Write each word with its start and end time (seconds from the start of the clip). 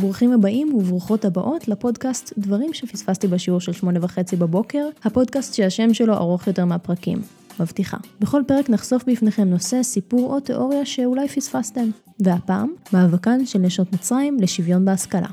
ברוכים 0.00 0.32
הבאים 0.32 0.74
וברוכות 0.74 1.24
הבאות 1.24 1.68
לפודקאסט 1.68 2.32
דברים 2.38 2.74
שפספסתי 2.74 3.28
בשיעור 3.28 3.60
של 3.60 3.72
שמונה 3.72 3.98
וחצי 4.02 4.36
בבוקר, 4.36 4.88
הפודקאסט 5.04 5.54
שהשם 5.54 5.94
שלו 5.94 6.14
ארוך 6.14 6.46
יותר 6.46 6.64
מהפרקים. 6.64 7.18
מבטיחה. 7.60 7.96
בכל 8.20 8.42
פרק 8.46 8.70
נחשוף 8.70 9.04
בפניכם 9.06 9.48
נושא, 9.48 9.82
סיפור 9.82 10.34
או 10.34 10.40
תיאוריה 10.40 10.86
שאולי 10.86 11.28
פספסתם. 11.28 11.90
והפעם, 12.20 12.72
מאבקן 12.92 13.46
של 13.46 13.58
נשות 13.58 13.92
מצרים 13.92 14.36
לשוויון 14.40 14.84
בהשכלה. 14.84 15.28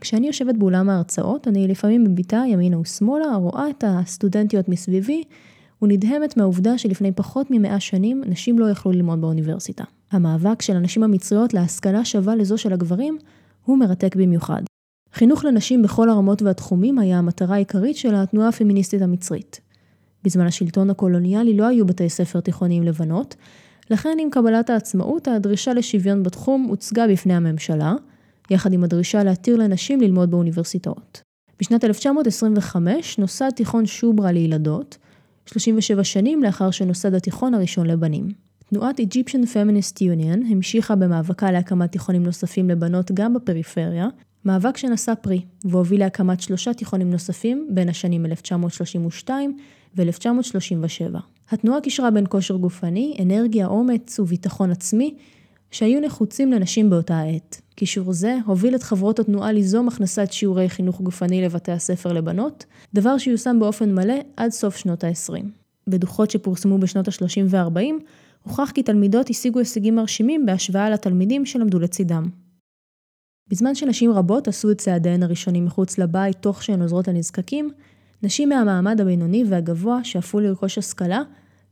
כשאני 0.00 0.26
יושבת 0.26 0.54
באולם 0.54 0.90
ההרצאות, 0.90 1.48
אני 1.48 1.68
לפעמים 1.68 2.04
מביטה 2.04 2.42
ימינה 2.48 2.78
ושמאלה, 2.78 3.34
רואה 3.34 3.70
את 3.70 3.84
הסטודנטיות 3.86 4.68
מסביבי, 4.68 5.22
ונדהמת 5.82 6.36
מהעובדה 6.36 6.78
שלפני 6.78 7.12
פחות 7.12 7.46
ממאה 7.50 7.80
שנים 7.80 8.22
נשים 8.26 8.58
לא 8.58 8.70
יכלו 8.70 8.92
ללמוד 8.92 9.20
באוניברסיטה. 9.20 9.84
המאבק 10.10 10.62
של 10.62 10.76
הנשים 10.76 11.02
המצריות 11.02 11.54
להשכלה 11.54 12.04
שווה 12.04 12.36
לזו 12.36 12.58
של 12.58 12.72
הגברים 12.72 13.18
הוא 13.64 13.78
מרתק 13.78 14.16
במיוחד. 14.16 14.62
חינוך 15.12 15.44
לנשים 15.44 15.82
בכל 15.82 16.10
הרמות 16.10 16.42
והתחומים 16.42 16.98
היה 16.98 17.18
המטרה 17.18 17.54
העיקרית 17.54 17.96
של 17.96 18.14
התנועה 18.14 18.48
הפמיניסטית 18.48 19.02
המצרית. 19.02 19.60
בזמן 20.24 20.46
השלטון 20.46 20.90
הקולוניאלי 20.90 21.56
לא 21.56 21.66
היו 21.66 21.86
בתי 21.86 22.08
ספר 22.08 22.40
תיכוניים 22.40 22.82
לבנות, 22.82 23.36
לכן 23.90 24.16
עם 24.20 24.30
קבלת 24.30 24.70
העצמאות 24.70 25.28
הדרישה 25.28 25.74
לשוויון 25.74 26.22
בתחום 26.22 26.64
הוצגה 26.64 27.08
בפני 27.08 27.34
הממשלה, 27.34 27.94
יחד 28.50 28.72
עם 28.72 28.84
הדרישה 28.84 29.24
להתיר 29.24 29.56
לנשים 29.56 30.00
ללמוד 30.00 30.30
באוניברסיטאות. 30.30 31.22
בשנת 31.60 31.84
1925 31.84 33.18
נוסד 33.18 33.50
תיכון 33.50 33.86
שוברה 33.86 34.32
לילדות, 34.32 34.98
37 35.46 36.04
שנים 36.04 36.42
לאחר 36.42 36.70
שנוסד 36.70 37.14
התיכון 37.14 37.54
הראשון 37.54 37.86
לבנים. 37.86 38.28
תנועת 38.66 39.00
Egyptian 39.00 39.44
Feminist 39.54 39.96
Union 39.96 40.52
המשיכה 40.52 40.94
במאבקה 40.94 41.50
להקמת 41.50 41.92
תיכונים 41.92 42.22
נוספים 42.22 42.70
לבנות 42.70 43.10
גם 43.14 43.34
בפריפריה, 43.34 44.08
מאבק 44.44 44.76
שנשא 44.76 45.14
פרי, 45.14 45.42
והוביל 45.64 46.00
להקמת 46.00 46.40
שלושה 46.40 46.74
תיכונים 46.74 47.10
נוספים 47.10 47.68
בין 47.70 47.88
השנים 47.88 48.26
1932 48.26 49.56
ו-1937. 49.96 51.18
התנועה 51.50 51.80
קישרה 51.80 52.10
בין 52.10 52.24
כושר 52.28 52.56
גופני, 52.56 53.16
אנרגיה, 53.22 53.66
אומץ 53.66 54.20
וביטחון 54.20 54.70
עצמי, 54.70 55.14
שהיו 55.70 56.00
נחוצים 56.00 56.52
לנשים 56.52 56.90
באותה 56.90 57.18
העת. 57.18 57.60
קישור 57.74 58.12
זה 58.12 58.36
הוביל 58.46 58.74
את 58.74 58.82
חברות 58.82 59.18
התנועה 59.18 59.52
ליזום 59.52 59.88
הכנסת 59.88 60.28
שיעורי 60.32 60.68
חינוך 60.68 61.00
גופני 61.00 61.42
לבתי 61.42 61.72
הספר 61.72 62.12
לבנות, 62.12 62.64
דבר 62.94 63.18
שיושם 63.18 63.56
באופן 63.60 63.94
מלא 63.94 64.14
עד 64.36 64.50
סוף 64.50 64.76
שנות 64.76 65.04
ה-20. 65.04 65.44
בדוחות 65.86 66.30
שפורסמו 66.30 66.78
בשנות 66.78 67.08
ה-30 67.08 67.40
וה-40, 67.48 68.02
הוכח 68.42 68.70
כי 68.74 68.82
תלמידות 68.82 69.30
השיגו 69.30 69.58
הישגים 69.58 69.96
מרשימים 69.96 70.46
בהשוואה 70.46 70.90
לתלמידים 70.90 71.46
שלמדו 71.46 71.78
לצידם. 71.78 72.24
בזמן 73.48 73.74
שנשים 73.74 74.12
רבות 74.12 74.48
עשו 74.48 74.70
את 74.70 74.78
צעדיהן 74.78 75.22
הראשונים 75.22 75.64
מחוץ 75.64 75.98
לבית 75.98 76.36
תוך 76.36 76.62
שהן 76.62 76.82
עוזרות 76.82 77.08
לנזקקים, 77.08 77.70
נשים 78.22 78.48
מהמעמד 78.48 79.00
הבינוני 79.00 79.44
והגבוה 79.48 80.04
שאפו 80.04 80.40
לרכוש 80.40 80.78
השכלה 80.78 81.22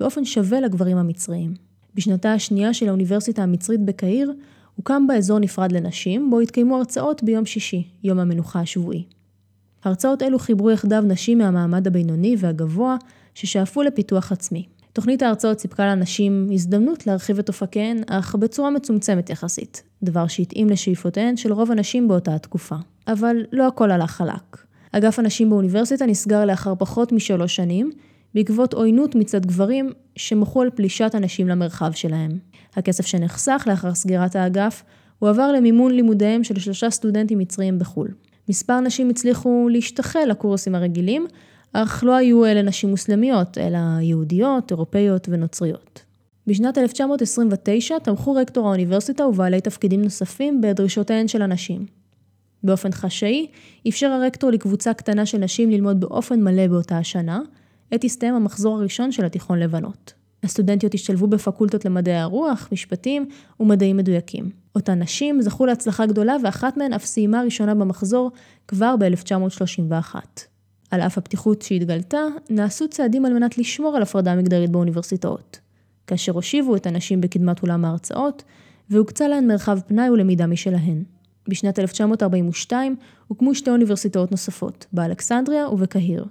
באופן 0.00 0.24
שווה 0.24 0.60
לגברים 0.60 0.96
המצריים. 0.96 1.54
בשנתה 1.94 2.32
השנייה 2.32 2.74
של 2.74 2.88
האוניברסיטה 2.88 3.42
המצרית 3.42 3.80
בקהיר, 3.80 4.32
הוקם 4.76 5.06
בה 5.06 5.14
אזור 5.14 5.38
נפרד 5.38 5.72
לנשים, 5.72 6.30
בו 6.30 6.40
התקיימו 6.40 6.76
הרצאות 6.76 7.22
ביום 7.22 7.46
שישי, 7.46 7.88
יום 8.04 8.18
המנוחה 8.18 8.60
השבועי. 8.60 9.04
הרצאות 9.84 10.22
אלו 10.22 10.38
חיברו 10.38 10.70
יחדיו 10.70 11.02
נשים 11.06 11.38
מהמעמד 11.38 11.86
הבינוני 11.86 12.36
והגבוה, 12.38 12.96
ששאפו 13.34 13.82
לפיתוח 13.82 14.32
עצמי. 14.32 14.66
תוכנית 14.92 15.22
ההרצאות 15.22 15.58
סיפקה 15.58 15.86
לנשים 15.86 16.48
הזדמנות 16.52 17.06
להרחיב 17.06 17.38
את 17.38 17.48
אופקיהן, 17.48 18.02
אך 18.06 18.34
בצורה 18.34 18.70
מצומצמת 18.70 19.30
יחסית, 19.30 19.82
דבר 20.02 20.26
שהתאים 20.26 20.70
לשאיפותיהן 20.70 21.36
של 21.36 21.52
רוב 21.52 21.72
הנשים 21.72 22.08
באותה 22.08 22.34
התקופה. 22.34 22.76
אבל 23.06 23.36
לא 23.52 23.68
הכל 23.68 23.90
הלך 23.90 24.10
חלק. 24.10 24.64
אגף 24.92 25.18
הנשים 25.18 25.50
באוניברסיטה 25.50 26.06
נסגר 26.06 26.44
לאחר 26.44 26.74
פחות 26.78 27.12
משלוש 27.12 27.56
שנים, 27.56 27.90
בעקבות 28.34 28.74
עוינות 28.74 29.14
מצד 29.14 29.46
גברים 29.46 29.92
שמחו 30.16 30.62
על 30.62 30.70
פלישת 30.70 31.14
הנשים 31.14 31.48
למרחב 31.48 31.92
שלהם. 31.92 32.38
הכסף 32.76 33.06
שנחסך 33.06 33.64
לאחר 33.66 33.94
סגירת 33.94 34.36
האגף 34.36 34.82
הועבר 35.18 35.52
למימון 35.52 35.92
לימודיהם 35.92 36.44
של 36.44 36.58
שלושה 36.58 36.90
סטודנטים 36.90 37.38
מצריים 37.38 37.78
בחו"ל. 37.78 38.08
מספר 38.48 38.80
נשים 38.80 39.10
הצליחו 39.10 39.68
להשתחל 39.70 40.24
לקורסים 40.28 40.74
הרגילים, 40.74 41.26
אך 41.72 42.04
לא 42.04 42.14
היו 42.16 42.46
אלה 42.46 42.62
נשים 42.62 42.90
מוסלמיות, 42.90 43.58
אלא 43.58 43.78
יהודיות, 44.00 44.70
אירופאיות 44.70 45.28
ונוצריות. 45.30 46.04
בשנת 46.46 46.78
1929 46.78 47.98
תמכו 47.98 48.32
רקטור 48.32 48.66
האוניברסיטה 48.66 49.26
ובעלי 49.26 49.60
תפקידים 49.60 50.02
נוספים 50.02 50.60
בדרישותיהן 50.60 51.28
של 51.28 51.42
הנשים. 51.42 51.86
באופן 52.64 52.92
חשאי, 52.92 53.46
אפשר 53.88 54.06
הרקטור 54.06 54.50
לקבוצה 54.50 54.94
קטנה 54.94 55.26
של 55.26 55.38
נשים 55.38 55.70
ללמוד 55.70 56.00
באופן 56.00 56.42
מלא 56.42 56.66
באותה 56.66 56.98
השנה, 56.98 57.40
עת 57.90 58.04
הסתיים 58.04 58.34
המחזור 58.34 58.78
הראשון 58.78 59.12
של 59.12 59.24
התיכון 59.24 59.58
לבנות. 59.58 60.12
הסטודנטיות 60.42 60.94
השתלבו 60.94 61.26
בפקולטות 61.26 61.84
למדעי 61.84 62.16
הרוח, 62.16 62.68
משפטים 62.72 63.28
ומדעים 63.60 63.96
מדויקים. 63.96 64.50
אותן 64.74 65.02
נשים 65.02 65.42
זכו 65.42 65.66
להצלחה 65.66 66.06
גדולה 66.06 66.36
ואחת 66.44 66.76
מהן 66.76 66.92
אף 66.92 67.04
סיימה 67.04 67.42
ראשונה 67.42 67.74
במחזור 67.74 68.30
כבר 68.68 68.94
ב-1931. 68.98 70.14
על 70.90 71.00
אף 71.00 71.18
הפתיחות 71.18 71.62
שהתגלתה, 71.62 72.22
נעשו 72.50 72.88
צעדים 72.88 73.24
על 73.24 73.32
מנת 73.32 73.58
לשמור 73.58 73.96
על 73.96 74.02
הפרדה 74.02 74.34
מגדרית 74.36 74.70
באוניברסיטאות. 74.70 75.58
כאשר 76.06 76.32
הושיבו 76.32 76.76
את 76.76 76.86
הנשים 76.86 77.20
בקדמת 77.20 77.62
אולם 77.62 77.84
ההרצאות, 77.84 78.42
והוקצה 78.90 79.28
להן 79.28 79.46
מרחב 79.46 79.78
פנאי 79.86 80.10
ולמידה 80.10 80.46
משלהן. 80.46 81.04
בשנת 81.48 81.78
1942 81.78 82.96
הוקמו 83.28 83.54
שתי 83.54 83.70
אוניברסיטאות 83.70 84.30
נוספות, 84.30 84.86
באלכסנדריה 84.92 85.68
ובקהיר. 85.68 86.24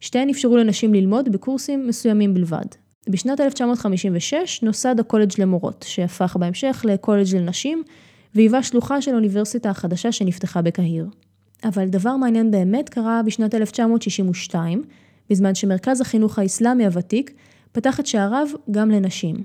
שתיהן 0.00 0.28
אפשרו 0.28 0.56
לנשים 0.56 0.94
ללמוד 0.94 1.32
בקורסים 1.32 1.86
מסוימים 1.86 2.34
בלבד. 2.34 2.64
בשנת 3.08 3.40
1956 3.40 4.62
נוסד 4.62 5.00
הקולג' 5.00 5.32
למורות, 5.38 5.84
שהפך 5.88 6.36
בהמשך 6.40 6.84
לקולג' 6.88 7.36
לנשים, 7.36 7.82
והיווה 8.34 8.62
שלוחה 8.62 9.02
של 9.02 9.10
האוניברסיטה 9.12 9.70
החדשה 9.70 10.12
שנפתחה 10.12 10.62
בקהיר. 10.62 11.06
אבל 11.64 11.88
דבר 11.88 12.16
מעניין 12.16 12.50
באמת 12.50 12.88
קרה 12.88 13.20
בשנת 13.26 13.54
1962, 13.54 14.82
בזמן 15.30 15.54
שמרכז 15.54 16.00
החינוך 16.00 16.38
האסלאמי 16.38 16.84
הוותיק 16.86 17.32
פתח 17.72 18.00
את 18.00 18.06
שעריו 18.06 18.46
גם 18.70 18.90
לנשים. 18.90 19.36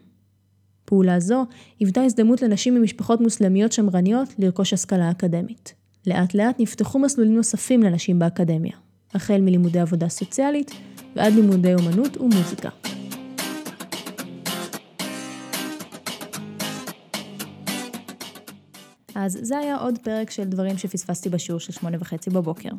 פעולה 0.86 1.20
זו 1.20 1.46
היוותה 1.80 2.02
הזדמנות 2.02 2.42
לנשים 2.42 2.76
ממשפחות 2.76 3.22
מוסלמיות 3.22 3.72
שמרניות 3.72 4.30
לרכוש 4.40 4.74
השכלה 4.74 5.12
אקדמית. 5.12 5.74
לאט 6.08 6.34
לאט 6.34 6.60
נפתחו 6.60 7.00
מסלולים 7.00 7.36
נוספים 7.36 7.84
לנשים 7.84 8.20
באקדמיה, 8.20 8.78
החל 9.14 9.42
מלימודי 9.42 9.80
עבודה 9.80 10.10
סוציאלית 10.10 10.72
ועד 11.16 11.34
לימודי 11.34 11.74
אומנות 11.74 12.18
ומוזיקה. 12.18 12.70
אז 19.16 19.40
זה 19.42 19.58
היה 19.58 19.78
עוד 19.78 20.00
פרק 20.00 20.32
של 20.32 20.44
דברים 20.44 20.78
שפספסתי 20.78 21.30
בשיעור 21.30 21.60
של 21.60 21.74
שמונה 21.74 21.98
וחצי 22.00 22.30
בבוקר. 22.30 22.70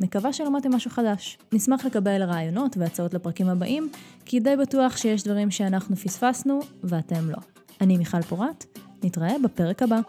מקווה 0.00 0.32
שלמדתם 0.32 0.74
משהו 0.74 0.90
חדש. 0.90 1.38
נשמח 1.52 1.84
לקבל 1.84 2.22
רעיונות 2.22 2.76
והצעות 2.76 3.14
לפרקים 3.14 3.48
הבאים, 3.48 3.90
כי 4.24 4.40
די 4.40 4.56
בטוח 4.56 4.96
שיש 4.96 5.22
דברים 5.24 5.50
שאנחנו 5.50 5.96
פספסנו 5.96 6.60
ואתם 6.84 7.30
לא. 7.30 7.38
אני 7.80 7.96
מיכל 7.96 8.22
פורת, 8.22 8.64
נתראה 9.02 9.34
בפרק 9.44 9.82
הבא. 9.82 10.00